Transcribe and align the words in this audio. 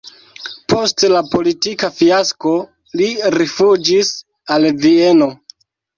Post 0.71 1.03
la 1.11 1.19
politika 1.33 1.89
fiasko 1.99 2.53
li 3.03 3.11
rifuĝis 3.37 4.11
al 4.57 4.67
Vieno. 4.87 5.29